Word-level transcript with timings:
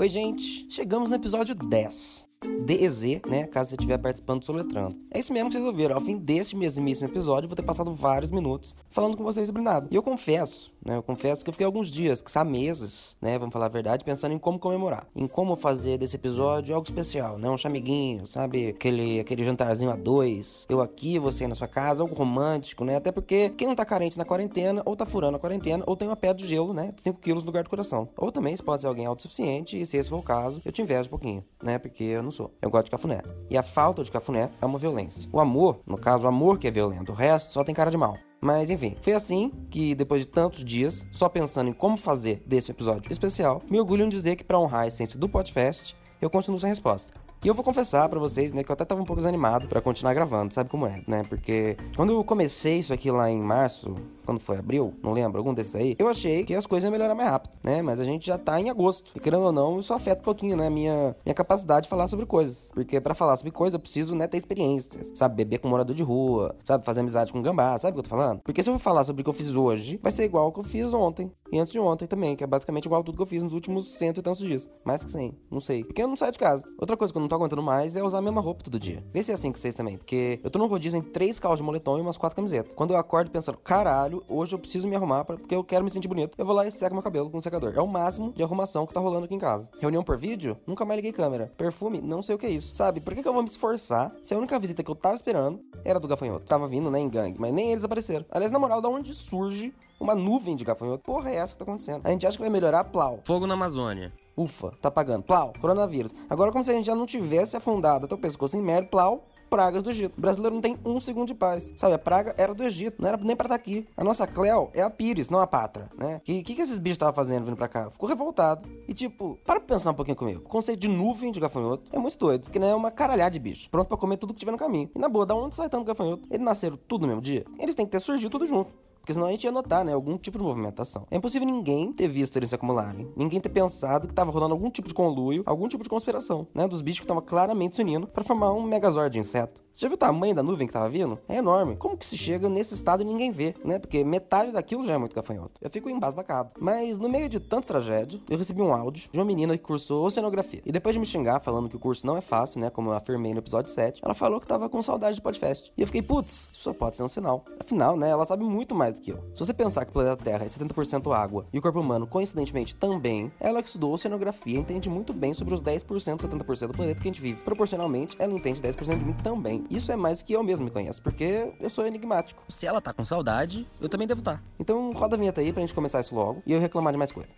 Oi, 0.00 0.08
gente! 0.08 0.66
Chegamos 0.70 1.10
no 1.10 1.16
episódio 1.16 1.54
10. 1.54 2.29
DEZ, 2.44 3.20
né? 3.28 3.46
Caso 3.46 3.70
você 3.70 3.76
estiver 3.76 3.98
participando 3.98 4.42
soletrando. 4.44 4.96
É 5.10 5.18
isso 5.18 5.32
mesmo 5.32 5.50
que 5.50 5.56
vocês 5.56 5.64
ouviram. 5.64 5.94
Ao 5.94 6.00
fim 6.00 6.16
deste 6.16 6.56
mesmíssimo 6.56 7.08
episódio, 7.08 7.44
eu 7.44 7.48
vou 7.48 7.56
ter 7.56 7.62
passado 7.62 7.92
vários 7.92 8.30
minutos 8.30 8.74
falando 8.88 9.16
com 9.16 9.22
vocês 9.22 9.46
sobre 9.46 9.60
nada. 9.60 9.86
E 9.90 9.94
eu 9.94 10.02
confesso, 10.02 10.72
né? 10.84 10.96
Eu 10.96 11.02
confesso 11.02 11.44
que 11.44 11.50
eu 11.50 11.52
fiquei 11.52 11.66
alguns 11.66 11.90
dias, 11.90 12.22
que 12.22 12.44
meses, 12.44 13.16
né? 13.20 13.38
Vamos 13.38 13.52
falar 13.52 13.66
a 13.66 13.68
verdade, 13.68 14.04
pensando 14.04 14.32
em 14.32 14.38
como 14.38 14.58
comemorar. 14.58 15.06
Em 15.14 15.26
como 15.26 15.54
fazer 15.54 15.98
desse 15.98 16.16
episódio 16.16 16.74
algo 16.74 16.86
especial, 16.86 17.36
né? 17.36 17.50
Um 17.50 17.56
chamiguinho, 17.58 18.26
sabe? 18.26 18.68
Aquele, 18.68 19.20
aquele 19.20 19.44
jantarzinho 19.44 19.90
a 19.90 19.96
dois. 19.96 20.66
Eu 20.70 20.80
aqui, 20.80 21.18
você 21.18 21.46
na 21.46 21.54
sua 21.54 21.68
casa, 21.68 22.02
algo 22.02 22.14
romântico, 22.14 22.84
né? 22.84 22.96
Até 22.96 23.12
porque 23.12 23.50
quem 23.50 23.68
não 23.68 23.74
tá 23.74 23.84
carente 23.84 24.16
na 24.16 24.24
quarentena, 24.24 24.80
ou 24.86 24.96
tá 24.96 25.04
furando 25.04 25.36
a 25.36 25.40
quarentena, 25.40 25.84
ou 25.86 25.94
tem 25.94 26.08
uma 26.08 26.16
pedra 26.16 26.36
de 26.36 26.46
gelo, 26.46 26.72
né? 26.72 26.94
5 26.96 27.20
quilos 27.20 27.42
no 27.42 27.48
lugar 27.48 27.64
do 27.64 27.70
coração. 27.70 28.08
Ou 28.16 28.32
também, 28.32 28.56
se 28.56 28.62
pode 28.62 28.80
ser 28.80 28.86
alguém 28.86 29.04
autossuficiente, 29.04 29.78
e 29.78 29.84
se 29.84 29.98
esse 29.98 30.08
for 30.08 30.18
o 30.18 30.22
caso, 30.22 30.62
eu 30.64 30.72
te 30.72 30.80
invejo 30.80 31.08
um 31.08 31.10
pouquinho, 31.10 31.44
né? 31.62 31.78
Porque 31.78 32.04
eu 32.04 32.22
não 32.22 32.29
não 32.30 32.32
sou. 32.32 32.54
Eu 32.62 32.70
gosto 32.70 32.84
de 32.84 32.92
cafuné. 32.92 33.20
E 33.50 33.58
a 33.58 33.62
falta 33.62 34.04
de 34.04 34.10
cafuné 34.10 34.50
é 34.62 34.64
uma 34.66 34.78
violência. 34.78 35.28
O 35.32 35.40
amor, 35.40 35.80
no 35.84 35.98
caso, 35.98 36.24
o 36.24 36.28
amor 36.28 36.58
que 36.58 36.68
é 36.68 36.70
violento. 36.70 37.10
O 37.10 37.14
resto 37.14 37.52
só 37.52 37.64
tem 37.64 37.74
cara 37.74 37.90
de 37.90 37.96
mal. 37.96 38.16
Mas 38.40 38.70
enfim, 38.70 38.96
foi 39.02 39.12
assim 39.12 39.52
que 39.68 39.94
depois 39.94 40.22
de 40.22 40.28
tantos 40.28 40.64
dias, 40.64 41.04
só 41.12 41.28
pensando 41.28 41.68
em 41.68 41.72
como 41.72 41.96
fazer 41.96 42.42
desse 42.46 42.70
episódio 42.70 43.10
especial, 43.10 43.60
me 43.68 43.78
orgulho 43.78 44.04
em 44.04 44.08
dizer 44.08 44.36
que 44.36 44.44
para 44.44 44.58
honrar 44.58 44.82
a 44.82 44.86
essência 44.86 45.18
do 45.18 45.28
podcast, 45.28 45.94
eu 46.22 46.30
continuo 46.30 46.58
sem 46.58 46.70
resposta. 46.70 47.12
E 47.42 47.48
eu 47.48 47.54
vou 47.54 47.64
confessar 47.64 48.08
para 48.08 48.20
vocês, 48.20 48.52
né, 48.52 48.62
que 48.62 48.70
eu 48.70 48.74
até 48.74 48.84
tava 48.84 49.00
um 49.00 49.04
pouco 49.04 49.18
desanimado 49.18 49.66
para 49.66 49.80
continuar 49.80 50.14
gravando, 50.14 50.54
sabe 50.54 50.70
como 50.70 50.86
é, 50.86 51.02
né? 51.06 51.22
Porque 51.28 51.76
quando 51.96 52.12
eu 52.12 52.22
comecei 52.22 52.78
isso 52.78 52.92
aqui 52.92 53.10
lá 53.10 53.30
em 53.30 53.40
março, 53.40 53.94
quando 54.30 54.38
foi 54.38 54.58
abril, 54.58 54.94
não 55.02 55.12
lembro, 55.12 55.38
algum 55.38 55.52
desses 55.52 55.74
aí, 55.74 55.96
eu 55.98 56.06
achei 56.06 56.44
que 56.44 56.54
as 56.54 56.64
coisas 56.64 56.84
iam 56.84 56.92
melhorar 56.92 57.16
mais 57.16 57.28
rápido, 57.28 57.58
né? 57.64 57.82
Mas 57.82 57.98
a 57.98 58.04
gente 58.04 58.24
já 58.24 58.38
tá 58.38 58.60
em 58.60 58.70
agosto. 58.70 59.10
E 59.16 59.18
querendo 59.18 59.42
ou 59.42 59.50
não, 59.50 59.80
isso 59.80 59.92
afeta 59.92 60.20
um 60.20 60.24
pouquinho, 60.24 60.56
né, 60.56 60.70
minha 60.70 61.16
minha 61.24 61.34
capacidade 61.34 61.84
de 61.84 61.88
falar 61.88 62.06
sobre 62.06 62.24
coisas. 62.26 62.70
Porque 62.72 63.00
para 63.00 63.12
falar 63.12 63.36
sobre 63.36 63.50
coisa 63.50 63.74
eu 63.74 63.80
preciso, 63.80 64.14
né, 64.14 64.28
ter 64.28 64.36
experiências, 64.36 65.10
sabe? 65.16 65.34
Beber 65.34 65.58
com 65.58 65.66
morador 65.66 65.96
de 65.96 66.04
rua, 66.04 66.54
sabe? 66.62 66.84
Fazer 66.84 67.00
amizade 67.00 67.32
com 67.32 67.42
gambá, 67.42 67.76
sabe 67.76 67.90
o 67.90 67.94
que 67.94 67.98
eu 67.98 68.04
tô 68.04 68.10
falando? 68.10 68.40
Porque 68.44 68.62
se 68.62 68.70
eu 68.70 68.78
falar 68.78 69.02
sobre 69.02 69.22
o 69.22 69.24
que 69.24 69.30
eu 69.30 69.34
fiz 69.34 69.56
hoje, 69.56 69.98
vai 70.00 70.12
ser 70.12 70.22
igual 70.22 70.44
ao 70.44 70.52
que 70.52 70.60
eu 70.60 70.64
fiz 70.64 70.92
ontem 70.92 71.32
e 71.52 71.58
antes 71.58 71.72
de 71.72 71.80
ontem 71.80 72.06
também, 72.06 72.36
que 72.36 72.44
é 72.44 72.46
basicamente 72.46 72.84
igual 72.84 73.00
a 73.00 73.04
tudo 73.04 73.16
que 73.16 73.22
eu 73.22 73.26
fiz 73.26 73.42
nos 73.42 73.52
últimos 73.52 73.98
cento 73.98 74.20
e 74.20 74.22
tantos 74.22 74.40
dias. 74.40 74.70
Mais 74.84 75.04
que 75.04 75.10
100, 75.10 75.36
não 75.50 75.60
sei. 75.60 75.82
Porque 75.82 76.00
eu 76.00 76.06
não 76.06 76.16
saio 76.16 76.30
de 76.30 76.38
casa. 76.38 76.68
Outra 76.78 76.96
coisa 76.96 77.12
que 77.12 77.18
eu 77.18 77.20
não 77.20 77.28
tô 77.28 77.34
aguentando 77.34 77.62
mais 77.62 77.96
é 77.96 78.02
usar 78.04 78.18
a 78.18 78.22
mesma 78.22 78.40
roupa 78.40 78.62
todo 78.62 78.78
dia. 78.78 79.04
Vê 79.12 79.20
se 79.20 79.32
é 79.32 79.34
assim 79.34 79.50
com 79.50 79.58
vocês 79.58 79.74
também, 79.74 79.98
porque 79.98 80.38
eu 80.44 80.50
tô 80.50 80.60
num 80.60 80.68
rodízio 80.68 80.96
em 80.96 81.02
três 81.02 81.40
calças 81.40 81.58
de 81.58 81.64
moletom 81.64 81.98
e 81.98 82.00
umas 82.00 82.16
quatro 82.16 82.36
camisetas. 82.36 82.72
Quando 82.74 82.92
eu 82.92 82.96
acordo 82.96 83.32
pensando, 83.32 83.58
caralho, 83.58 84.19
hoje 84.28 84.54
eu 84.54 84.58
preciso 84.58 84.88
me 84.88 84.96
arrumar 84.96 85.24
pra, 85.24 85.36
porque 85.36 85.54
eu 85.54 85.64
quero 85.64 85.84
me 85.84 85.90
sentir 85.90 86.08
bonito, 86.08 86.34
eu 86.38 86.44
vou 86.44 86.54
lá 86.54 86.66
e 86.66 86.70
seco 86.70 86.94
meu 86.94 87.02
cabelo 87.02 87.30
com 87.30 87.38
um 87.38 87.42
secador. 87.42 87.72
É 87.76 87.80
o 87.80 87.86
máximo 87.86 88.32
de 88.32 88.42
arrumação 88.42 88.86
que 88.86 88.94
tá 88.94 89.00
rolando 89.00 89.24
aqui 89.24 89.34
em 89.34 89.38
casa. 89.38 89.68
Reunião 89.80 90.02
por 90.02 90.16
vídeo? 90.16 90.56
Nunca 90.66 90.84
mais 90.84 90.96
liguei 90.96 91.12
câmera. 91.12 91.52
Perfume? 91.56 92.00
Não 92.00 92.22
sei 92.22 92.34
o 92.34 92.38
que 92.38 92.46
é 92.46 92.50
isso. 92.50 92.74
Sabe? 92.74 93.00
Por 93.00 93.14
que, 93.14 93.22
que 93.22 93.28
eu 93.28 93.32
vou 93.32 93.42
me 93.42 93.48
esforçar 93.48 94.12
se 94.22 94.34
a 94.34 94.38
única 94.38 94.58
visita 94.58 94.82
que 94.82 94.90
eu 94.90 94.94
tava 94.94 95.14
esperando 95.14 95.60
era 95.84 95.98
do 95.98 96.08
gafanhoto? 96.08 96.46
Tava 96.46 96.66
vindo, 96.66 96.90
né, 96.90 96.98
em 96.98 97.08
gangue, 97.08 97.38
mas 97.38 97.52
nem 97.52 97.72
eles 97.72 97.84
apareceram. 97.84 98.24
Aliás, 98.30 98.52
na 98.52 98.58
moral, 98.58 98.80
da 98.80 98.88
onde 98.88 99.12
surge 99.14 99.72
uma 100.00 100.14
nuvem 100.14 100.56
de 100.56 100.64
gafanhoto? 100.64 101.04
Porra, 101.04 101.30
é 101.30 101.36
essa 101.36 101.52
que 101.52 101.58
tá 101.58 101.64
acontecendo? 101.64 102.00
A 102.04 102.10
gente 102.10 102.26
acha 102.26 102.36
que 102.36 102.42
vai 102.42 102.50
melhorar, 102.50 102.84
plau. 102.84 103.20
Fogo 103.24 103.46
na 103.46 103.54
Amazônia. 103.54 104.12
Ufa, 104.36 104.70
tá 104.80 104.90
pagando. 104.90 105.22
Plau, 105.24 105.52
coronavírus. 105.60 106.14
Agora, 106.28 106.50
como 106.50 106.64
se 106.64 106.70
a 106.70 106.74
gente 106.74 106.86
já 106.86 106.94
não 106.94 107.04
tivesse 107.04 107.56
afundado 107.56 108.06
até 108.06 108.14
o 108.14 108.18
pescoço 108.18 108.56
em 108.56 108.62
merda, 108.62 108.88
plau, 108.88 109.26
pragas 109.50 109.82
do 109.82 109.90
Egito. 109.90 110.16
O 110.16 110.20
brasileiro 110.20 110.54
não 110.54 110.62
tem 110.62 110.78
um 110.84 111.00
segundo 111.00 111.26
de 111.26 111.34
paz. 111.34 111.72
Sabe, 111.76 111.94
a 111.94 111.98
praga 111.98 112.34
era 112.38 112.54
do 112.54 112.62
Egito, 112.62 113.02
não 113.02 113.08
era 113.08 113.16
nem 113.16 113.34
pra 113.34 113.46
estar 113.46 113.58
tá 113.58 113.60
aqui. 113.60 113.86
A 113.96 114.04
nossa 114.04 114.26
Cleo 114.26 114.70
é 114.72 114.80
a 114.80 114.88
Pires, 114.88 115.28
não 115.28 115.40
a 115.40 115.46
Patra, 115.46 115.90
né? 115.98 116.20
Que, 116.24 116.42
que, 116.42 116.54
que 116.54 116.62
esses 116.62 116.78
bichos 116.78 116.94
estavam 116.94 117.12
fazendo 117.12 117.44
vindo 117.44 117.56
pra 117.56 117.68
cá? 117.68 117.90
Ficou 117.90 118.08
revoltado. 118.08 118.68
E 118.86 118.94
tipo, 118.94 119.38
para 119.44 119.58
pra 119.58 119.74
pensar 119.74 119.90
um 119.90 119.94
pouquinho 119.94 120.16
comigo. 120.16 120.42
O 120.44 120.48
conceito 120.48 120.78
de 120.78 120.88
nuvem 120.88 121.32
de 121.32 121.40
gafanhoto 121.40 121.84
é 121.92 121.98
muito 121.98 122.16
doido, 122.16 122.44
porque 122.44 122.58
né, 122.58 122.70
é 122.70 122.74
uma 122.74 122.90
caralhada 122.90 123.32
de 123.32 123.40
bicho, 123.40 123.68
pronto 123.68 123.88
pra 123.88 123.96
comer 123.96 124.16
tudo 124.16 124.32
que 124.32 124.38
tiver 124.38 124.52
no 124.52 124.58
caminho. 124.58 124.88
E 124.94 124.98
na 124.98 125.08
boa, 125.08 125.26
da 125.26 125.34
onde 125.34 125.54
sai 125.54 125.68
tanto 125.68 125.84
gafanhoto? 125.84 126.28
Eles 126.30 126.44
nasceram 126.44 126.78
tudo 126.88 127.02
no 127.02 127.08
mesmo 127.08 127.20
dia? 127.20 127.44
Eles 127.58 127.74
têm 127.74 127.84
que 127.84 127.92
ter 127.92 128.00
surgido 128.00 128.30
tudo 128.30 128.46
junto. 128.46 128.72
Porque 129.00 129.14
senão 129.14 129.26
a 129.26 129.30
gente 129.30 129.44
ia 129.44 129.52
notar, 129.52 129.84
né, 129.84 129.92
algum 129.92 130.16
tipo 130.16 130.38
de 130.38 130.44
movimentação. 130.44 131.06
É 131.10 131.16
impossível 131.16 131.46
ninguém 131.46 131.92
ter 131.92 132.06
visto 132.06 132.36
eles 132.36 132.50
se 132.50 132.54
acumularem. 132.54 133.10
Ninguém 133.16 133.40
ter 133.40 133.48
pensado 133.48 134.06
que 134.06 134.14
tava 134.14 134.30
rolando 134.30 134.54
algum 134.54 134.70
tipo 134.70 134.88
de 134.88 134.94
conluio, 134.94 135.42
algum 135.46 135.66
tipo 135.68 135.82
de 135.82 135.88
conspiração, 135.88 136.46
né, 136.54 136.68
dos 136.68 136.82
bichos 136.82 137.00
que 137.00 137.04
estavam 137.04 137.22
claramente 137.22 137.76
se 137.76 137.82
unindo 137.82 138.06
para 138.06 138.22
formar 138.22 138.52
um 138.52 138.62
megazord 138.62 139.12
de 139.12 139.18
inseto. 139.18 139.62
Você 139.80 139.86
já 139.86 139.88
viu 139.88 139.94
o 139.94 139.98
tamanho 139.98 140.34
da 140.34 140.42
nuvem 140.42 140.66
que 140.66 140.74
tava 140.74 140.90
vindo? 140.90 141.18
É 141.26 141.36
enorme. 141.36 141.74
Como 141.74 141.96
que 141.96 142.04
se 142.04 142.18
chega 142.18 142.50
nesse 142.50 142.74
estado 142.74 143.02
e 143.02 143.06
ninguém 143.06 143.30
vê, 143.30 143.54
né? 143.64 143.78
Porque 143.78 144.04
metade 144.04 144.52
daquilo 144.52 144.84
já 144.84 144.92
é 144.92 144.98
muito 144.98 145.16
gafanhoto. 145.16 145.54
Eu 145.58 145.70
fico 145.70 145.88
embasbacado. 145.88 146.50
Mas 146.60 146.98
no 146.98 147.08
meio 147.08 147.30
de 147.30 147.40
tanta 147.40 147.68
tragédia, 147.68 148.20
eu 148.28 148.36
recebi 148.36 148.60
um 148.60 148.74
áudio 148.74 149.08
de 149.10 149.18
uma 149.18 149.24
menina 149.24 149.56
que 149.56 149.64
cursou 149.64 150.04
oceanografia. 150.04 150.60
E 150.66 150.70
depois 150.70 150.94
de 150.94 151.00
me 151.00 151.06
xingar 151.06 151.40
falando 151.40 151.66
que 151.66 151.76
o 151.76 151.78
curso 151.78 152.06
não 152.06 152.14
é 152.14 152.20
fácil, 152.20 152.60
né, 152.60 152.68
como 152.68 152.90
eu 152.90 152.92
afirmei 152.92 153.32
no 153.32 153.38
episódio 153.38 153.72
7, 153.72 154.02
ela 154.04 154.12
falou 154.12 154.38
que 154.38 154.46
tava 154.46 154.68
com 154.68 154.82
saudade 154.82 155.16
de 155.16 155.22
podcast. 155.22 155.72
E 155.74 155.80
eu 155.80 155.86
fiquei, 155.86 156.02
putz, 156.02 156.50
isso 156.52 156.62
só 156.62 156.74
pode 156.74 156.98
ser 156.98 157.02
um 157.04 157.08
sinal. 157.08 157.46
Afinal, 157.58 157.96
né, 157.96 158.10
ela 158.10 158.26
sabe 158.26 158.44
muito 158.44 158.74
mais 158.74 158.98
do 158.98 159.00
que 159.00 159.12
eu. 159.12 159.24
Se 159.32 159.46
você 159.46 159.54
pensar 159.54 159.70
pensar 159.80 159.86
que 159.86 159.92
o 159.92 159.94
planeta 159.94 160.22
Terra 160.22 160.44
é 160.44 160.46
70% 160.46 161.10
água 161.16 161.46
e 161.50 161.58
o 161.58 161.62
corpo 161.62 161.80
humano, 161.80 162.06
coincidentemente, 162.06 162.76
também, 162.76 163.32
ela 163.40 163.62
que 163.62 163.68
estudou 163.68 163.94
oceanografia 163.94 164.58
entende 164.58 164.90
muito 164.90 165.14
bem 165.14 165.32
sobre 165.32 165.54
os 165.54 165.62
10%, 165.62 165.86
70% 165.86 166.66
do 166.66 166.74
planeta 166.74 167.00
que 167.00 167.08
a 167.08 167.10
gente 167.10 167.22
vive. 167.22 167.40
Proporcionalmente, 167.42 168.14
ela 168.18 168.34
entende 168.34 168.60
10% 168.60 168.98
de 168.98 169.04
mim 169.06 169.14
também. 169.22 169.64
Isso 169.70 169.92
é 169.92 169.96
mais 169.96 170.18
do 170.18 170.24
que 170.24 170.32
eu 170.32 170.42
mesmo 170.42 170.64
me 170.64 170.70
conheço, 170.70 171.00
porque 171.00 171.52
eu 171.60 171.70
sou 171.70 171.86
enigmático. 171.86 172.42
Se 172.48 172.66
ela 172.66 172.80
tá 172.80 172.92
com 172.92 173.04
saudade, 173.04 173.66
eu 173.80 173.88
também 173.88 174.06
devo 174.06 174.20
estar. 174.20 174.38
Tá. 174.38 174.42
Então 174.58 174.90
roda 174.90 175.14
a 175.14 175.18
vinheta 175.18 175.40
aí 175.40 175.52
pra 175.52 175.60
gente 175.60 175.72
começar 175.72 176.00
isso 176.00 176.14
logo 176.14 176.42
e 176.44 176.52
eu 176.52 176.60
reclamar 176.60 176.92
de 176.92 176.98
mais 176.98 177.12
coisa. 177.12 177.30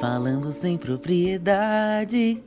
Falando 0.00 0.50
sem 0.50 0.78
propriedade. 0.78 2.42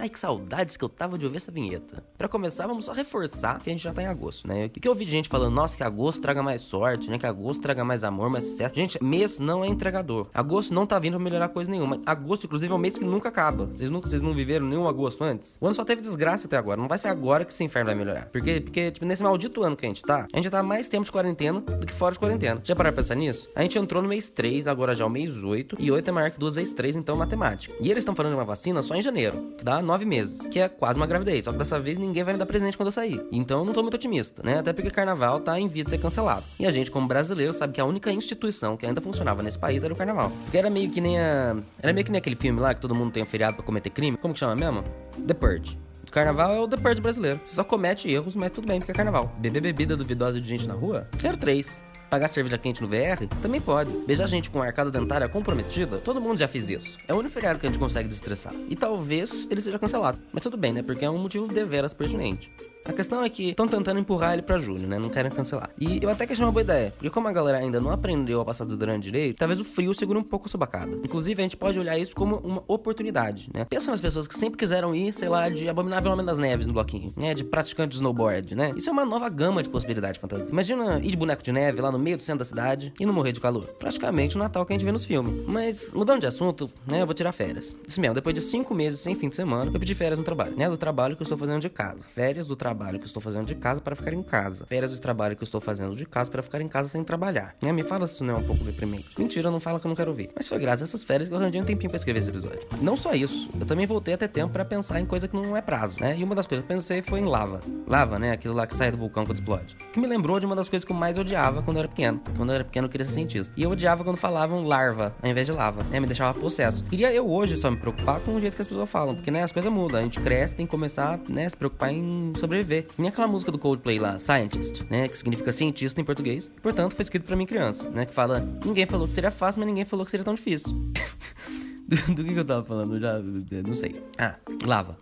Ai, 0.00 0.08
que 0.08 0.18
saudades 0.18 0.78
que 0.78 0.84
eu 0.84 0.88
tava 0.88 1.18
de 1.18 1.26
ouvir 1.26 1.36
essa 1.36 1.52
vinheta. 1.52 2.02
Para 2.16 2.26
começar, 2.26 2.66
vamos 2.66 2.86
só 2.86 2.92
reforçar 2.94 3.60
que 3.60 3.68
a 3.68 3.72
gente 3.72 3.84
já 3.84 3.92
tá 3.92 4.02
em 4.02 4.06
agosto, 4.06 4.48
né? 4.48 4.64
E 4.64 4.68
que 4.70 4.88
eu 4.88 4.92
ouvi 4.92 5.04
de 5.04 5.10
gente 5.10 5.28
falando, 5.28 5.52
nossa, 5.52 5.76
que 5.76 5.82
agosto 5.82 6.22
traga 6.22 6.42
mais 6.42 6.62
sorte, 6.62 7.10
né? 7.10 7.18
Que 7.18 7.26
agosto 7.26 7.60
traga 7.60 7.84
mais 7.84 8.02
amor, 8.02 8.30
mais 8.30 8.44
sucesso. 8.44 8.74
Gente, 8.74 9.04
mês 9.04 9.38
não 9.38 9.62
é 9.62 9.68
entregador. 9.68 10.30
Agosto 10.32 10.72
não 10.72 10.86
tá 10.86 10.98
vindo 10.98 11.16
pra 11.16 11.22
melhorar 11.22 11.50
coisa 11.50 11.70
nenhuma. 11.70 12.00
Agosto, 12.06 12.46
inclusive, 12.46 12.72
é 12.72 12.74
um 12.74 12.78
mês 12.78 12.96
que 12.96 13.04
nunca 13.04 13.28
acaba. 13.28 13.66
Vocês 13.66 13.90
nunca, 13.90 14.08
vocês 14.08 14.22
não 14.22 14.32
viveram 14.32 14.64
nenhum 14.64 14.88
agosto 14.88 15.22
antes? 15.22 15.58
O 15.60 15.66
ano 15.66 15.74
só 15.74 15.84
teve 15.84 16.00
desgraça 16.00 16.46
até 16.46 16.56
agora. 16.56 16.80
Não 16.80 16.88
vai 16.88 16.96
ser 16.96 17.08
agora 17.08 17.44
que 17.44 17.52
esse 17.52 17.62
inferno 17.62 17.88
vai 17.88 17.94
melhorar. 17.94 18.24
Porque, 18.32 18.58
porque 18.58 18.92
tipo, 18.92 19.04
nesse 19.04 19.22
maldito 19.22 19.62
ano 19.62 19.76
que 19.76 19.84
a 19.84 19.88
gente 19.88 20.00
tá, 20.00 20.26
a 20.32 20.36
gente 20.36 20.44
já 20.44 20.50
tá 20.50 20.62
mais 20.62 20.88
tempo 20.88 21.04
de 21.04 21.12
quarentena 21.12 21.60
do 21.60 21.84
que 21.84 21.92
fora 21.92 22.14
de 22.14 22.18
quarentena. 22.18 22.58
Já 22.64 22.74
pararam 22.74 22.94
pra 22.94 23.02
pensar 23.02 23.16
nisso? 23.16 23.50
A 23.54 23.60
gente 23.60 23.78
entrou 23.78 24.02
no 24.02 24.08
mês 24.08 24.30
3, 24.30 24.66
agora 24.66 24.94
já 24.94 25.04
é 25.04 25.06
o 25.06 25.10
mês 25.10 25.44
8. 25.44 25.76
E 25.78 25.92
8 25.92 26.08
é 26.08 26.10
maior 26.10 26.30
que 26.30 26.38
2 26.38 26.54
vezes 26.54 26.72
3, 26.72 26.96
então 26.96 27.18
matemática. 27.18 27.74
E 27.82 27.90
eles 27.90 28.00
estão 28.00 28.16
falando 28.16 28.32
de 28.32 28.38
uma 28.38 28.46
vacina 28.46 28.80
só 28.80 28.94
em 28.94 29.02
janeiro, 29.02 29.52
que 29.58 29.62
dá 29.62 29.82
9 29.90 30.04
meses. 30.04 30.48
Que 30.48 30.60
é 30.60 30.68
quase 30.68 30.98
uma 30.98 31.06
gravidez. 31.06 31.44
Só 31.44 31.52
que 31.52 31.58
dessa 31.58 31.78
vez 31.78 31.98
ninguém 31.98 32.22
vai 32.22 32.32
me 32.34 32.38
dar 32.38 32.46
presente 32.46 32.76
quando 32.76 32.88
eu 32.88 32.92
sair. 32.92 33.20
Então 33.32 33.60
eu 33.60 33.64
não 33.64 33.72
tô 33.72 33.82
muito 33.82 33.94
otimista, 33.94 34.42
né? 34.42 34.58
Até 34.58 34.72
porque 34.72 34.90
carnaval 34.90 35.40
tá 35.40 35.58
em 35.58 35.66
via 35.66 35.84
de 35.84 35.90
ser 35.90 35.98
cancelado. 35.98 36.44
E 36.58 36.66
a 36.66 36.70
gente, 36.70 36.90
como 36.90 37.06
brasileiro, 37.06 37.52
sabe 37.52 37.72
que 37.72 37.80
a 37.80 37.84
única 37.84 38.12
instituição 38.12 38.76
que 38.76 38.86
ainda 38.86 39.00
funcionava 39.00 39.42
nesse 39.42 39.58
país 39.58 39.82
era 39.82 39.92
o 39.92 39.96
carnaval. 39.96 40.30
Porque 40.44 40.58
era 40.58 40.70
meio 40.70 40.90
que 40.90 41.00
nem 41.00 41.18
a. 41.18 41.56
Era 41.82 41.92
meio 41.92 42.04
que 42.04 42.12
nem 42.12 42.18
aquele 42.18 42.36
filme 42.36 42.60
lá 42.60 42.72
que 42.74 42.80
todo 42.80 42.94
mundo 42.94 43.12
tem 43.12 43.22
um 43.22 43.26
feriado 43.26 43.56
pra 43.56 43.64
cometer 43.64 43.90
crime. 43.90 44.16
Como 44.16 44.32
que 44.32 44.40
chama 44.40 44.54
mesmo? 44.54 44.84
The 45.26 45.34
Purge. 45.34 45.78
Carnaval 46.10 46.52
é 46.52 46.60
o 46.60 46.66
The 46.66 46.76
Purge 46.76 47.00
brasileiro. 47.00 47.40
Só 47.44 47.62
comete 47.62 48.10
erros, 48.10 48.34
mas 48.34 48.50
tudo 48.50 48.66
bem 48.66 48.80
porque 48.80 48.90
é 48.90 48.94
carnaval. 48.94 49.32
Beber 49.38 49.60
bebida 49.60 49.96
duvidosa 49.96 50.40
de 50.40 50.48
gente 50.48 50.66
na 50.66 50.74
rua? 50.74 51.08
Quero 51.18 51.36
três. 51.36 51.82
Pagar 52.10 52.26
cerveja 52.26 52.58
quente 52.58 52.82
no 52.82 52.88
VR? 52.88 53.24
Também 53.40 53.60
pode. 53.60 53.92
Beijar 54.04 54.26
gente 54.26 54.50
com 54.50 54.60
arcada 54.60 54.90
dentária 54.90 55.28
comprometida? 55.28 55.98
Todo 55.98 56.20
mundo 56.20 56.38
já 56.38 56.48
fez 56.48 56.68
isso. 56.68 56.98
É 57.06 57.14
o 57.14 57.16
único 57.18 57.32
feriado 57.32 57.60
que 57.60 57.66
a 57.66 57.70
gente 57.70 57.78
consegue 57.78 58.08
destressar. 58.08 58.52
E 58.68 58.74
talvez 58.74 59.46
ele 59.48 59.60
seja 59.60 59.78
cancelado. 59.78 60.18
Mas 60.32 60.42
tudo 60.42 60.56
bem, 60.56 60.72
né? 60.72 60.82
Porque 60.82 61.04
é 61.04 61.10
um 61.10 61.18
motivo 61.18 61.46
deveras 61.46 61.94
pertinente. 61.94 62.50
A 62.84 62.92
questão 62.92 63.22
é 63.22 63.28
que 63.28 63.50
estão 63.50 63.68
tentando 63.68 64.00
empurrar 64.00 64.32
ele 64.32 64.42
pra 64.42 64.58
julho, 64.58 64.88
né? 64.88 64.98
Não 64.98 65.10
querem 65.10 65.30
cancelar. 65.30 65.70
E 65.78 66.02
eu 66.02 66.08
até 66.08 66.26
que 66.26 66.32
achei 66.32 66.44
uma 66.44 66.50
boa 66.50 66.62
ideia, 66.62 66.92
porque 66.92 67.10
como 67.10 67.28
a 67.28 67.32
galera 67.32 67.58
ainda 67.58 67.78
não 67.78 67.90
aprendeu 67.90 68.40
a 68.40 68.44
passar 68.44 68.64
do 68.64 68.76
durante 68.76 69.04
direito, 69.04 69.36
talvez 69.36 69.60
o 69.60 69.64
frio 69.64 69.92
segure 69.92 70.18
um 70.18 70.22
pouco 70.22 70.46
a 70.46 70.48
subacada. 70.48 70.96
Inclusive, 71.04 71.40
a 71.40 71.44
gente 71.44 71.58
pode 71.58 71.78
olhar 71.78 71.98
isso 71.98 72.14
como 72.16 72.36
uma 72.36 72.64
oportunidade, 72.66 73.50
né? 73.52 73.66
Pensa 73.68 73.90
nas 73.90 74.00
pessoas 74.00 74.26
que 74.26 74.34
sempre 74.34 74.58
quiseram 74.58 74.94
ir, 74.94 75.12
sei 75.12 75.28
lá, 75.28 75.50
de 75.50 75.68
Abominável 75.68 76.10
Homem 76.10 76.24
das 76.24 76.38
Neves 76.38 76.66
no 76.66 76.72
bloquinho, 76.72 77.12
né? 77.16 77.34
De 77.34 77.44
praticante 77.44 77.90
de 77.90 77.96
snowboard, 77.96 78.54
né? 78.54 78.72
Isso 78.74 78.88
é 78.88 78.92
uma 78.92 79.04
nova 79.04 79.28
gama 79.28 79.62
de 79.62 79.68
possibilidades 79.68 80.14
de 80.14 80.20
fantasia. 80.20 80.46
Imagina 80.50 81.00
ir 81.02 81.10
de 81.10 81.16
boneco 81.18 81.42
de 81.42 81.52
neve 81.52 81.82
lá 81.82 81.92
no 81.92 81.98
meio 81.98 82.16
do 82.16 82.22
centro 82.22 82.38
da 82.38 82.44
cidade 82.46 82.94
e 82.98 83.04
não 83.04 83.12
morrer 83.12 83.32
de 83.32 83.40
calor. 83.40 83.66
Praticamente 83.78 84.36
o 84.36 84.38
Natal 84.38 84.64
que 84.64 84.72
a 84.72 84.74
gente 84.74 84.84
vê 84.86 84.92
nos 84.92 85.04
filmes. 85.04 85.44
Mas, 85.46 85.90
mudando 85.92 86.20
de 86.20 86.26
assunto, 86.26 86.70
né? 86.86 87.02
Eu 87.02 87.06
vou 87.06 87.14
tirar 87.14 87.32
férias. 87.32 87.76
Isso 87.86 88.00
mesmo, 88.00 88.14
depois 88.14 88.34
de 88.34 88.40
cinco 88.40 88.74
meses 88.74 89.00
sem 89.00 89.14
fim 89.14 89.28
de 89.28 89.36
semana, 89.36 89.70
eu 89.72 89.78
pedi 89.78 89.94
férias 89.94 90.18
no 90.18 90.24
trabalho, 90.24 90.56
né? 90.56 90.68
Do 90.70 90.78
trabalho 90.78 91.14
que 91.14 91.22
eu 91.22 91.24
estou 91.24 91.36
fazendo 91.36 91.60
de 91.60 91.68
casa. 91.68 92.06
Férias 92.14 92.46
do 92.46 92.56
trabalho 92.56 92.69
trabalho 92.70 93.00
que 93.00 93.06
estou 93.06 93.20
fazendo 93.20 93.46
de 93.46 93.54
casa 93.56 93.80
para 93.80 93.96
ficar 93.96 94.12
em 94.12 94.22
casa. 94.22 94.64
Férias 94.66 94.92
do 94.92 94.98
trabalho 94.98 95.36
que 95.36 95.42
estou 95.42 95.60
fazendo 95.60 95.96
de 95.96 96.06
casa 96.06 96.30
para 96.30 96.40
ficar 96.40 96.60
em 96.60 96.68
casa 96.68 96.88
sem 96.88 97.02
trabalhar. 97.02 97.56
Né? 97.60 97.72
Me 97.72 97.82
fala 97.82 98.06
se 98.06 98.14
isso 98.14 98.24
não 98.24 98.34
é 98.34 98.36
um 98.38 98.44
pouco 98.44 98.62
deprimente. 98.62 99.08
Mentira, 99.18 99.50
não 99.50 99.58
fala 99.58 99.80
que 99.80 99.86
eu 99.86 99.88
não 99.88 99.96
quero 99.96 100.10
ouvir. 100.10 100.30
Mas 100.36 100.46
foi 100.46 100.58
graças 100.58 100.82
a 100.82 100.84
essas 100.84 101.02
férias 101.02 101.28
que 101.28 101.34
eu 101.34 101.38
arranjei 101.38 101.60
um 101.60 101.64
tempinho 101.64 101.90
para 101.90 101.96
escrever 101.96 102.20
esse 102.20 102.30
episódio. 102.30 102.60
Não 102.80 102.96
só 102.96 103.12
isso, 103.12 103.50
eu 103.58 103.66
também 103.66 103.86
voltei 103.86 104.14
a 104.14 104.18
ter 104.18 104.28
tempo 104.28 104.52
para 104.52 104.64
pensar 104.64 105.00
em 105.00 105.06
coisa 105.06 105.26
que 105.26 105.34
não 105.34 105.56
é 105.56 105.60
prazo, 105.60 105.96
né? 106.00 106.16
E 106.16 106.22
uma 106.22 106.34
das 106.34 106.46
coisas 106.46 106.64
que 106.64 106.72
eu 106.72 106.76
pensei 106.76 107.02
foi 107.02 107.18
em 107.18 107.24
lava. 107.24 107.60
Lava, 107.88 108.18
né? 108.18 108.30
Aquilo 108.30 108.54
lá 108.54 108.66
que 108.66 108.76
sai 108.76 108.92
do 108.92 108.96
vulcão 108.96 109.26
quando 109.26 109.38
explode. 109.38 109.76
Que 109.92 109.98
me 109.98 110.06
lembrou 110.06 110.38
de 110.38 110.46
uma 110.46 110.54
das 110.54 110.68
coisas 110.68 110.84
que 110.84 110.92
eu 110.92 110.96
mais 110.96 111.18
odiava 111.18 111.62
quando 111.62 111.78
eu 111.78 111.80
era 111.80 111.88
pequeno. 111.88 112.20
Quando 112.36 112.50
eu 112.50 112.54
era 112.54 112.64
pequeno 112.64 112.86
eu 112.86 112.90
queria 112.90 113.04
ser 113.04 113.14
cientista. 113.14 113.52
E 113.56 113.64
eu 113.64 113.70
odiava 113.70 114.04
quando 114.04 114.16
falavam 114.16 114.62
larva 114.64 115.12
ao 115.20 115.28
invés 115.28 115.48
de 115.48 115.52
lava. 115.52 115.82
Né? 115.90 115.98
Me 115.98 116.06
deixava 116.06 116.38
possesso. 116.38 116.84
Queria 116.84 117.12
eu 117.12 117.28
hoje 117.28 117.56
só 117.56 117.68
me 117.68 117.76
preocupar 117.76 118.20
com 118.20 118.36
o 118.36 118.40
jeito 118.40 118.54
que 118.54 118.62
as 118.62 118.68
pessoas 118.68 118.88
falam. 118.88 119.16
Porque, 119.16 119.30
né, 119.30 119.42
as 119.42 119.50
coisas 119.50 119.72
mudam. 119.72 119.98
A 119.98 120.02
gente 120.02 120.20
cresce, 120.20 120.54
tem 120.54 120.66
que 120.66 120.70
começar, 120.70 121.18
né, 121.28 121.48
se 121.48 121.56
preocupar 121.56 121.92
em 121.92 122.32
sobreviver. 122.36 122.59
Nem 122.98 123.08
aquela 123.08 123.26
música 123.26 123.50
do 123.50 123.58
Coldplay 123.58 123.98
lá, 123.98 124.18
Scientist, 124.18 124.84
né? 124.90 125.08
Que 125.08 125.16
significa 125.16 125.52
cientista 125.52 126.00
em 126.00 126.04
português. 126.04 126.52
Portanto, 126.62 126.94
foi 126.94 127.02
escrito 127.02 127.26
para 127.26 127.36
mim 127.36 127.46
criança, 127.46 127.88
né? 127.90 128.06
Que 128.06 128.12
fala, 128.12 128.40
ninguém 128.64 128.86
falou 128.86 129.06
que 129.08 129.14
seria 129.14 129.30
fácil, 129.30 129.60
mas 129.60 129.66
ninguém 129.66 129.84
falou 129.84 130.04
que 130.04 130.10
seria 130.10 130.24
tão 130.24 130.34
difícil. 130.34 130.70
do, 131.86 132.14
do 132.14 132.24
que, 132.24 132.32
que 132.32 132.38
eu 132.40 132.44
tava 132.44 132.64
falando? 132.64 132.98
Já 132.98 133.18
não 133.66 133.74
sei. 133.74 134.02
Ah, 134.18 134.36
lava. 134.66 134.96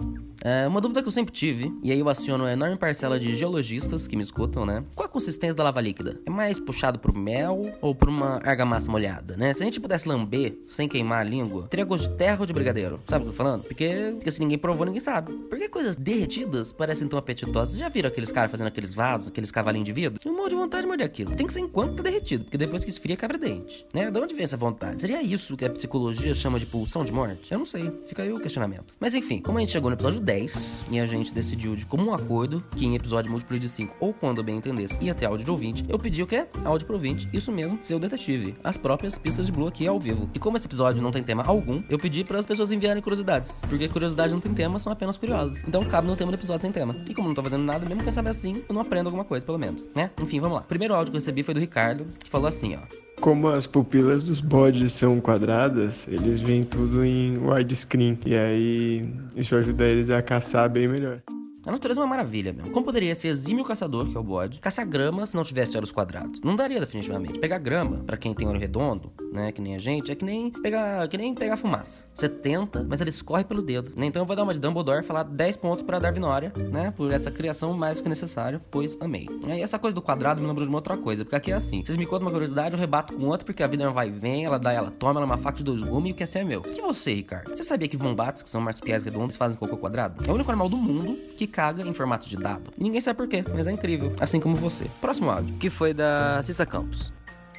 É, 0.45 0.67
uma 0.67 0.81
dúvida 0.81 1.03
que 1.03 1.09
eu 1.09 1.13
sempre 1.13 1.33
tive, 1.33 1.73
e 1.83 1.91
aí 1.91 1.99
eu 1.99 2.09
aciono 2.09 2.45
a 2.45 2.53
enorme 2.53 2.77
parcela 2.77 3.19
de 3.19 3.35
geologistas 3.35 4.07
que 4.07 4.17
me 4.17 4.23
escutam, 4.23 4.65
né? 4.65 4.85
Qual 4.95 5.07
a 5.07 5.09
consistência 5.09 5.55
da 5.55 5.65
lava 5.65 5.81
líquida? 5.81 6.21
É 6.25 6.31
mais 6.31 6.61
puxado 6.61 6.99
pro 6.99 7.17
mel 7.17 7.63
ou 7.81 7.95
por 7.95 8.09
uma 8.09 8.41
argamassa 8.45 8.91
molhada, 8.91 9.37
né? 9.37 9.53
Se 9.53 9.63
a 9.63 9.65
gente 9.65 9.81
pudesse 9.81 10.09
lamber 10.09 10.59
sem 10.71 10.89
queimar 10.89 11.21
a 11.21 11.25
língua, 11.25 11.67
teria 11.69 11.85
gosto 11.85 12.11
de 12.11 12.17
terra 12.17 12.41
ou 12.41 12.47
de 12.47 12.53
brigadeiro? 12.53 13.01
Sabe 13.07 13.23
o 13.23 13.27
que 13.27 13.29
eu 13.29 13.33
tô 13.33 13.37
falando? 13.37 13.63
Porque, 13.65 14.13
porque 14.15 14.31
se 14.31 14.41
ninguém 14.41 14.59
provou, 14.59 14.87
ninguém 14.87 15.01
sabe. 15.01 15.33
Por 15.33 15.59
que 15.59 15.69
coisas 15.69 15.97
derretidas 15.97 16.73
parecem 16.73 17.09
tão 17.09 17.19
apetitosas? 17.19 17.71
Vocês 17.71 17.81
já 17.81 17.89
viram 17.89 18.09
aqueles 18.09 18.31
caras 18.31 18.51
fazendo 18.51 18.69
aqueles 18.69 18.95
vasos, 18.95 19.29
aqueles 19.29 19.51
cavalinhos 19.51 19.87
de 19.87 19.93
vidro? 19.93 20.21
Eu 20.25 20.33
morro 20.33 20.49
de 20.49 20.55
vontade 20.55 20.83
de 20.83 20.89
morder 20.89 21.07
aquilo. 21.07 21.35
Tem 21.35 21.47
que 21.47 21.53
ser 21.53 21.61
enquanto 21.61 21.97
tá 21.97 22.03
derretido, 22.05 22.45
porque 22.45 22.59
depois 22.59 22.85
que 22.85 22.91
esfria, 22.91 23.17
quebra 23.17 23.39
dente, 23.39 23.85
né? 23.93 24.11
De 24.11 24.19
onde 24.19 24.35
vem 24.35 24.45
essa 24.45 24.57
vontade? 24.57 25.01
Seria 25.01 25.23
isso 25.23 25.57
que 25.57 25.65
a 25.65 25.71
psicologia 25.71 26.35
chama 26.35 26.59
de 26.61 26.67
pulsão 26.67 27.05
de 27.05 27.13
morte? 27.13 27.51
Eu 27.53 27.59
não 27.59 27.67
sei. 27.67 27.91
Fica 28.07 28.23
aí 28.23 28.33
o 28.33 28.39
questionamento. 28.39 28.95
Mas 29.01 29.15
enfim, 29.15 29.41
como 29.41 29.59
a 29.59 29.61
gente 29.61 29.73
chegou 29.73 29.91
no 29.91 29.97
episódio 29.97 30.21
10 30.29 30.81
e 30.91 31.01
a 31.01 31.07
gente 31.07 31.33
decidiu 31.33 31.75
de 31.75 31.87
comum 31.87 32.13
acordo 32.13 32.63
que 32.77 32.85
em 32.85 32.95
episódio 32.95 33.31
múltiplo 33.31 33.59
de 33.59 33.67
5 33.67 33.97
ou 33.99 34.13
quando 34.13 34.45
bem 34.45 34.59
entendesse 34.59 35.03
ia 35.03 35.15
ter 35.15 35.25
áudio 35.25 35.47
de 35.47 35.51
ouvinte, 35.51 35.87
eu 35.89 35.99
pedi 35.99 36.23
o 36.23 36.27
quê? 36.27 36.47
Áudio 36.67 36.87
pro 36.87 36.97
ouvinte, 36.97 37.27
isso 37.33 37.51
mesmo, 37.51 37.79
seu 37.81 37.99
detetive. 37.99 38.55
As 38.63 38.77
próprias 38.77 39.17
pistas 39.17 39.47
de 39.47 39.53
Blue 39.53 39.67
aqui 39.67 39.87
ao 39.87 39.99
vivo. 39.99 40.29
E 40.35 40.39
como 40.39 40.59
esse 40.59 40.67
episódio 40.67 41.01
não 41.01 41.11
tem 41.11 41.25
tema 41.25 41.45
algum, 41.47 41.83
eu 41.89 41.99
pedi 41.99 42.25
para 42.25 42.39
as 42.39 42.45
pessoas 42.45 42.71
enviarem 42.71 43.03
curiosidades, 43.03 43.63
porque 43.71 43.89
curiosidades 43.89 44.35
não 44.35 44.41
tem 44.41 44.53
tema, 44.53 44.79
são 44.79 44.93
apenas 44.93 45.17
curiosas. 45.17 45.65
Então 45.67 45.81
cabe 45.87 46.07
no 46.07 46.15
tema 46.15 46.31
do 46.31 46.35
episódio 46.35 46.61
sem 46.61 46.73
tema. 46.73 46.95
E 47.09 47.15
como 47.15 47.29
não 47.29 47.35
tô 47.35 47.43
fazendo 47.43 47.65
nada, 47.65 47.89
mesmo 47.89 48.03
que 48.03 48.09
eu 48.11 48.13
saber 48.13 48.29
assim, 48.29 48.63
eu 48.69 48.75
não 48.75 48.83
aprendo 48.83 49.07
alguma 49.07 49.25
coisa, 49.25 49.47
pelo 49.47 49.57
menos, 49.57 49.89
né? 49.95 50.11
Enfim, 50.21 50.41
vamos 50.41 50.59
lá. 50.59 50.63
Primeiro 50.63 50.95
áudio 50.95 51.11
que 51.11 51.17
eu 51.17 51.21
recebi 51.21 51.43
foi 51.43 51.55
do 51.55 51.61
Ricardo, 51.61 52.05
que 52.23 52.29
falou 52.29 52.49
assim, 52.49 52.77
ó. 52.77 53.08
Como 53.21 53.49
as 53.49 53.67
pupilas 53.67 54.23
dos 54.23 54.41
bodes 54.41 54.93
são 54.93 55.21
quadradas, 55.21 56.07
eles 56.09 56.41
veem 56.41 56.63
tudo 56.63 57.05
em 57.05 57.37
widescreen. 57.39 58.19
E 58.25 58.35
aí 58.35 59.11
isso 59.37 59.55
ajuda 59.55 59.85
eles 59.85 60.09
a 60.11 60.23
caçar 60.23 60.71
bem 60.71 60.89
melhor. 60.89 61.21
A 61.69 61.71
natureza 61.71 62.01
é 62.01 62.03
uma 62.03 62.09
maravilha, 62.09 62.51
meu. 62.51 62.71
Como 62.71 62.87
poderia 62.87 63.15
ser 63.15 63.29
exímio 63.29 63.63
caçador, 63.63 64.09
que 64.09 64.17
é 64.17 64.19
o 64.19 64.23
bode, 64.23 64.59
caçar 64.59 64.87
grama 64.87 65.27
se 65.27 65.37
não 65.37 65.45
tivesse 65.45 65.77
olhos 65.77 65.93
quadrados? 65.93 66.41
Não 66.41 66.57
daria, 66.57 66.81
definitivamente. 66.81 67.39
Pegar 67.39 67.59
grama, 67.59 67.99
para 68.07 68.17
quem 68.17 68.33
tem 68.33 68.49
olho 68.49 68.59
redondo, 68.59 69.13
né, 69.31 69.53
que 69.53 69.61
nem 69.61 69.75
a 69.75 69.79
gente, 69.79 70.11
é 70.11 70.15
que 70.15 70.25
nem 70.25 70.51
pegar, 70.51 71.07
que 71.09 71.19
nem 71.19 71.35
pegar 71.35 71.59
fumaça. 71.59 72.07
Você 72.15 72.27
tenta, 72.27 72.83
mas 72.89 73.03
ela 73.03 73.11
escorre 73.11 73.45
pelo 73.45 73.61
dedo. 73.61 73.93
Né? 73.95 74.07
Então 74.07 74.23
eu 74.23 74.27
vou 74.27 74.35
dar 74.35 74.45
uma 74.45 74.55
de 74.55 74.59
Dumbledore, 74.59 75.05
falar 75.05 75.25
10 75.25 75.59
pontos 75.59 75.83
para 75.83 75.99
Darwinória, 75.99 76.55
né, 76.73 76.91
por 76.91 77.13
essa 77.13 77.31
criação 77.31 77.75
mais 77.75 77.99
do 77.99 78.03
que 78.03 78.09
necessário, 78.09 78.63
pois 78.71 78.97
amei. 78.99 79.27
E 79.47 79.61
essa 79.61 79.79
coisa 79.79 79.95
do 79.95 80.01
quadrado 80.01 80.41
me 80.41 80.47
lembrou 80.47 80.65
de 80.65 80.71
uma 80.71 80.79
outra 80.79 80.97
coisa, 80.97 81.23
porque 81.23 81.37
aqui 81.37 81.53
é 81.53 81.55
assim. 81.55 81.85
Vocês 81.85 81.99
me 81.99 82.07
contam 82.07 82.29
uma 82.29 82.33
curiosidade, 82.33 82.75
eu 82.75 82.81
rebato 82.81 83.15
com 83.15 83.27
outra, 83.27 83.45
porque 83.45 83.63
a 83.63 83.67
vida 83.67 83.85
não 83.85 83.93
vai 83.93 84.09
e 84.09 84.11
vem, 84.11 84.47
ela 84.47 84.59
dá, 84.59 84.73
ela 84.73 84.91
toma, 84.91 85.21
ela 85.21 85.25
é 85.25 85.27
uma 85.27 85.37
faca 85.37 85.59
de 85.59 85.65
dois 85.65 85.83
gumes 85.83 86.09
e 86.09 86.13
o 86.13 86.15
que 86.15 86.23
é 86.23 86.27
ser 86.27 86.39
é 86.39 86.45
meu. 86.45 86.63
E 86.75 86.81
você, 86.81 87.13
Ricardo? 87.13 87.55
Você 87.55 87.63
sabia 87.63 87.89
que 87.89 87.97
vombates, 87.99 88.43
que 88.43 88.49
são 88.49 88.59
marsupiais 88.59 89.03
redondos, 89.03 89.37
fazem 89.37 89.59
cocô 89.59 89.77
quadrado? 89.77 90.25
É 90.27 90.33
o 90.33 90.35
único 90.35 90.51
animal 90.51 90.71
do 90.71 90.79
mundo 90.79 91.15
que 91.37 91.47
caga 91.59 91.83
em 91.83 91.93
formato 91.93 92.29
de 92.29 92.37
dado. 92.37 92.73
E 92.79 92.85
ninguém 92.85 93.01
sabe 93.01 93.17
por 93.17 93.27
quê, 93.27 93.45
mas 93.53 93.67
é 93.67 93.73
incrível. 93.73 94.15
Assim 94.21 94.39
como 94.39 94.55
você. 94.55 94.87
Próximo 95.01 95.29
áudio, 95.29 95.57
que 95.57 95.69
foi 95.69 95.93
da 95.93 96.41
Cissa 96.45 96.65
Campos. 96.65 97.13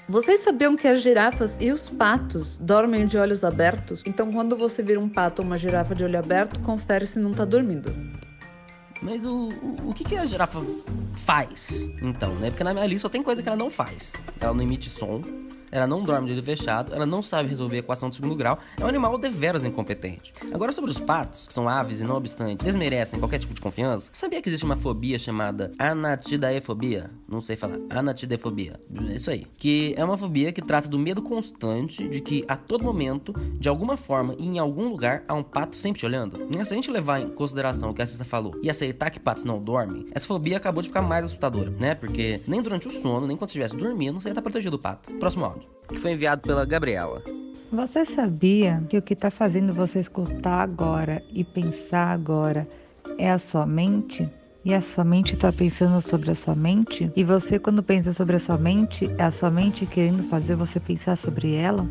Vocês 0.08 0.40
sabiam 0.40 0.78
que 0.78 0.88
as 0.88 1.02
girafas 1.02 1.58
e 1.60 1.70
os 1.70 1.90
patos 1.90 2.56
dormem 2.56 3.06
de 3.06 3.18
olhos 3.18 3.44
abertos? 3.44 4.02
Então, 4.06 4.32
quando 4.32 4.56
você 4.56 4.82
vira 4.82 5.02
um 5.02 5.10
pato 5.10 5.42
ou 5.42 5.46
uma 5.46 5.58
girafa 5.58 5.94
de 5.94 6.06
olho 6.06 6.18
aberto, 6.18 6.62
confere 6.62 7.06
se 7.06 7.20
não 7.20 7.32
tá 7.32 7.44
dormindo. 7.44 7.94
Mas 9.02 9.26
o, 9.26 9.50
o, 9.50 9.90
o 9.90 9.94
que, 9.94 10.06
que 10.06 10.16
a 10.16 10.26
girafa 10.26 10.62
faz, 11.18 11.90
então, 12.02 12.34
né? 12.36 12.52
Porque 12.52 12.64
na 12.64 12.74
minha 12.74 12.88
lista 12.88 13.02
só 13.02 13.10
tem 13.10 13.22
coisa 13.22 13.44
que 13.44 13.50
ela 13.50 13.58
não 13.58 13.70
faz. 13.70 14.14
Ela 14.40 14.54
não 14.54 14.64
emite 14.64 14.90
som, 14.90 15.22
ela 15.72 15.88
não 15.88 16.04
dorme 16.04 16.28
de 16.28 16.34
olho 16.34 16.44
fechado, 16.44 16.94
ela 16.94 17.06
não 17.06 17.22
sabe 17.22 17.50
resolver 17.50 17.78
a 17.78 17.80
equação 17.80 18.10
de 18.10 18.16
segundo 18.16 18.36
grau, 18.36 18.60
é 18.78 18.84
um 18.84 18.88
animal 18.88 19.18
deveras 19.18 19.64
incompetente. 19.64 20.34
Agora, 20.54 20.72
sobre 20.72 20.92
os 20.92 21.00
patos, 21.00 21.48
que 21.48 21.54
são 21.54 21.68
aves 21.68 22.02
e 22.02 22.04
não 22.04 22.16
obstante, 22.16 22.64
eles 22.66 22.76
merecem 22.76 23.20
qualquer 23.20 23.40
tipo 23.40 23.54
de 23.54 23.62
confiança, 23.62 24.10
sabia 24.12 24.42
que 24.42 24.50
existe 24.50 24.66
uma 24.66 24.78
fobia 24.78 25.18
chamada 25.18 25.72
anatidaefobia? 25.78 27.10
Não 27.28 27.42
sei 27.42 27.56
falar. 27.56 27.78
Anatidefobia. 27.90 28.80
É 29.10 29.16
isso 29.16 29.30
aí. 29.30 29.46
Que 29.58 29.94
é 29.98 30.04
uma 30.04 30.18
fobia 30.18 30.52
que 30.52 30.62
trata 30.62 30.88
do 30.88 30.98
medo 30.98 31.22
constante 31.22 32.08
de 32.08 32.22
que 32.22 32.44
a 32.48 32.56
todo 32.56 32.84
momento, 32.84 33.34
de 33.54 33.70
alguma 33.70 33.98
forma 33.98 34.36
e 34.38 34.46
em 34.46 34.60
algum 34.60 34.90
lugar, 34.90 35.24
há 35.28 35.34
um 35.34 35.44
pato 35.44 35.76
sempre 35.76 36.00
te 36.00 36.06
olhando. 36.06 36.48
E 36.50 36.66
se 36.66 36.74
a 36.74 36.76
gente 36.76 36.92
levar 36.92 37.22
em 37.22 37.30
consideração 37.30 37.92
o 37.92 37.94
que 37.94 38.02
a 38.02 38.06
Cista 38.06 38.26
falou 38.26 38.54
e 38.62 38.70
aceitar 38.70 39.10
que 39.10 39.20
patos 39.20 39.44
não 39.44 39.62
dormem, 39.62 40.08
essa 40.12 40.28
fobia 40.28 40.58
acabou 40.58 40.82
de 40.82 40.90
ficar 40.90 41.02
mais 41.02 41.26
assustadora, 41.26 41.70
né? 41.72 41.96
Porque 41.96 42.42
nem 42.48 42.62
durante 42.62 42.88
o 42.88 42.92
sono, 42.92 43.28
nem 43.28 43.38
quando 43.38 43.50
estivesse 43.50 43.76
dormindo, 43.76 44.20
você 44.20 44.30
ia 44.30 44.32
estar 44.32 44.42
protegido 44.42 44.78
do 44.78 44.82
pato. 44.82 45.14
Próximo 45.16 45.46
áudio 45.46 45.59
que 45.88 45.98
foi 45.98 46.12
enviado 46.12 46.42
pela 46.42 46.66
Gabriela. 46.66 47.22
Você 47.72 48.04
sabia 48.04 48.84
que 48.90 48.98
o 48.98 49.02
que 49.02 49.14
está 49.14 49.30
fazendo 49.30 49.74
você 49.74 50.00
escutar 50.00 50.62
agora 50.62 51.24
e 51.32 51.44
pensar 51.44 52.12
agora 52.12 52.68
é 53.18 53.30
a 53.30 53.38
sua 53.38 53.66
mente? 53.66 54.28
E 54.66 54.74
a 54.74 54.82
sua 54.82 55.04
mente 55.04 55.36
está 55.36 55.54
pensando 55.54 56.02
sobre 56.02 56.32
a 56.32 56.36
sua 56.36 56.56
mente? 56.56 57.12
E 57.16 57.24
você, 57.24 57.58
quando 57.58 57.82
pensa 57.82 58.12
sobre 58.12 58.36
a 58.36 58.40
sua 58.40 58.58
mente, 58.58 59.10
é 59.18 59.24
a 59.24 59.32
sua 59.32 59.50
mente 59.50 59.86
querendo 59.86 60.28
fazer 60.30 60.56
você 60.56 60.80
pensar 60.80 61.16
sobre 61.16 61.54
ela? 61.54 61.88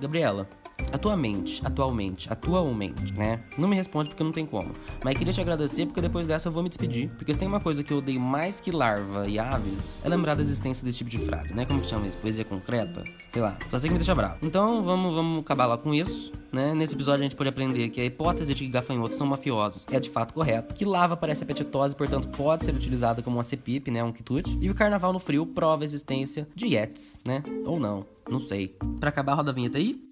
Gabriela, 0.00 0.46
Atualmente, 0.92 1.60
atualmente, 1.64 2.30
atualmente, 2.30 3.18
né? 3.18 3.40
Não 3.56 3.68
me 3.68 3.76
responde 3.76 4.10
porque 4.10 4.22
não 4.22 4.32
tem 4.32 4.44
como. 4.44 4.72
Mas 5.02 5.16
queria 5.16 5.32
te 5.32 5.40
agradecer 5.40 5.86
porque 5.86 6.00
depois 6.00 6.26
dessa 6.26 6.48
eu 6.48 6.52
vou 6.52 6.62
me 6.62 6.68
despedir. 6.68 7.10
Porque 7.16 7.32
se 7.32 7.40
tem 7.40 7.48
uma 7.48 7.60
coisa 7.60 7.82
que 7.82 7.92
eu 7.92 7.98
odeio 7.98 8.20
mais 8.20 8.60
que 8.60 8.70
larva 8.70 9.28
e 9.28 9.38
aves, 9.38 10.00
é 10.04 10.08
lembrar 10.08 10.34
da 10.34 10.42
existência 10.42 10.84
desse 10.84 10.98
tipo 10.98 11.10
de 11.10 11.18
frase, 11.18 11.54
né? 11.54 11.64
Como 11.64 11.80
que 11.80 11.86
chama 11.86 12.06
isso? 12.06 12.18
Poesia 12.18 12.44
concreta? 12.44 13.04
Sei 13.30 13.40
lá, 13.40 13.56
só 13.70 13.78
sei 13.78 13.88
que 13.88 13.94
me 13.94 13.98
deixa 13.98 14.14
bravo. 14.14 14.36
Então 14.42 14.82
vamos, 14.82 15.14
vamos 15.14 15.40
acabar 15.40 15.66
lá 15.66 15.78
com 15.78 15.94
isso, 15.94 16.32
né? 16.52 16.74
Nesse 16.74 16.94
episódio 16.94 17.20
a 17.20 17.22
gente 17.24 17.36
pode 17.36 17.48
aprender 17.48 17.88
que 17.88 18.00
a 18.00 18.04
hipótese 18.04 18.52
de 18.54 18.64
que 18.64 18.68
gafanhotos 18.68 19.16
são 19.16 19.26
mafiosos 19.26 19.86
é 19.90 19.98
de 19.98 20.10
fato 20.10 20.34
correta, 20.34 20.74
que 20.74 20.84
lava 20.84 21.16
parece 21.16 21.42
apetitosa 21.44 21.94
e 21.94 21.96
portanto 21.96 22.28
pode 22.28 22.64
ser 22.64 22.74
utilizada 22.74 23.22
como 23.22 23.36
uma 23.36 23.44
cepip, 23.44 23.90
né? 23.90 24.04
Um 24.04 24.12
quitute. 24.12 24.58
E 24.60 24.68
o 24.68 24.74
carnaval 24.74 25.12
no 25.12 25.18
frio 25.18 25.46
prova 25.46 25.84
a 25.84 25.86
existência 25.86 26.46
de 26.54 26.66
yetis, 26.66 27.20
né? 27.26 27.42
Ou 27.64 27.78
não, 27.78 28.06
não 28.28 28.38
sei. 28.38 28.76
Para 29.00 29.08
acabar, 29.08 29.34
roda 29.34 29.50
a 29.50 29.54
vinheta 29.54 29.78
aí. 29.78 30.11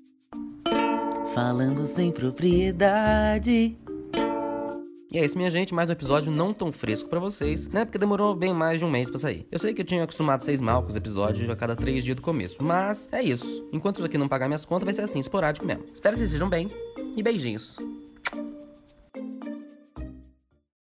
Falando 1.34 1.86
sem 1.86 2.10
propriedade. 2.10 3.76
E 5.12 5.18
é 5.18 5.24
isso, 5.24 5.36
minha 5.36 5.50
gente, 5.50 5.72
mais 5.72 5.88
um 5.88 5.92
episódio 5.92 6.30
não 6.30 6.52
tão 6.52 6.72
fresco 6.72 7.08
para 7.08 7.20
vocês, 7.20 7.68
né? 7.68 7.84
Porque 7.84 7.98
demorou 7.98 8.34
bem 8.34 8.52
mais 8.52 8.80
de 8.80 8.84
um 8.84 8.90
mês 8.90 9.08
para 9.10 9.18
sair. 9.18 9.46
Eu 9.50 9.58
sei 9.58 9.72
que 9.72 9.80
eu 9.80 9.84
tinha 9.84 10.02
acostumado 10.02 10.42
seis 10.42 10.60
mal 10.60 10.82
com 10.82 10.88
os 10.88 10.96
episódios 10.96 11.48
a 11.48 11.56
cada 11.56 11.76
três 11.76 12.04
dias 12.04 12.16
do 12.16 12.22
começo, 12.22 12.56
mas 12.60 13.08
é 13.12 13.22
isso. 13.22 13.68
Enquanto 13.72 13.96
isso 13.96 14.04
aqui 14.04 14.18
não 14.18 14.28
pagar 14.28 14.48
minhas 14.48 14.64
contas, 14.64 14.84
vai 14.84 14.94
ser 14.94 15.02
assim, 15.02 15.20
esporádico 15.20 15.66
mesmo. 15.66 15.84
Espero 15.92 16.14
que 16.14 16.20
vocês 16.20 16.30
estejam 16.30 16.48
bem 16.48 16.68
e 17.16 17.22
beijinhos. 17.22 17.76